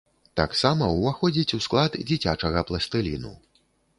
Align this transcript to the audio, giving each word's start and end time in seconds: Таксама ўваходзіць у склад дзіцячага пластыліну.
Таксама 0.39 0.87
ўваходзіць 0.93 1.55
у 1.59 1.59
склад 1.67 1.99
дзіцячага 2.11 2.65
пластыліну. 2.69 3.31